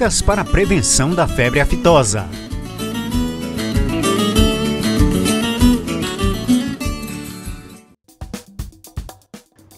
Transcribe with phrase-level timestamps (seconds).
[0.00, 2.26] Dicas para a prevenção da febre aftosa.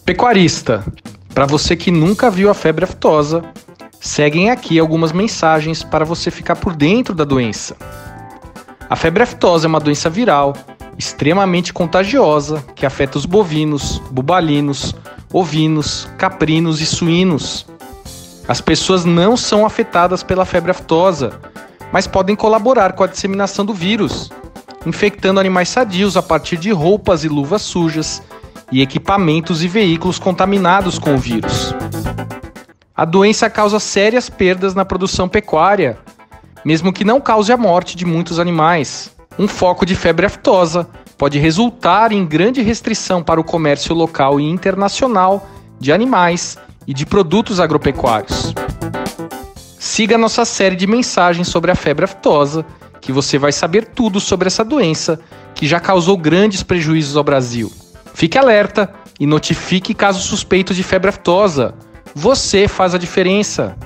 [0.04, 0.84] Pecuarista,
[1.34, 3.42] para você que nunca viu a febre aftosa,
[4.00, 7.76] seguem aqui algumas mensagens para você ficar por dentro da doença.
[8.88, 10.52] A febre aftosa é uma doença viral
[10.96, 14.94] extremamente contagiosa que afeta os bovinos, bubalinos,
[15.32, 17.66] ovinos, caprinos e suínos.
[18.46, 21.38] As pessoas não são afetadas pela febre aftosa,
[21.92, 24.30] mas podem colaborar com a disseminação do vírus,
[24.84, 28.22] infectando animais sadios a partir de roupas e luvas sujas
[28.70, 31.74] e equipamentos e veículos contaminados com o vírus.
[32.94, 35.98] A doença causa sérias perdas na produção pecuária,
[36.64, 39.14] mesmo que não cause a morte de muitos animais.
[39.38, 44.44] Um foco de febre aftosa pode resultar em grande restrição para o comércio local e
[44.44, 45.46] internacional
[45.78, 48.54] de animais e de produtos agropecuários.
[49.78, 52.64] Siga nossa série de mensagens sobre a febre aftosa,
[53.00, 55.20] que você vai saber tudo sobre essa doença
[55.54, 57.70] que já causou grandes prejuízos ao Brasil.
[58.14, 61.74] Fique alerta e notifique caso suspeito de febre aftosa.
[62.14, 63.76] Você faz a diferença.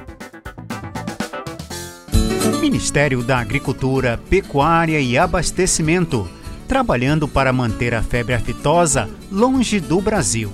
[2.61, 6.29] Ministério da Agricultura, Pecuária e Abastecimento,
[6.69, 10.53] trabalhando para manter a febre aftosa longe do Brasil.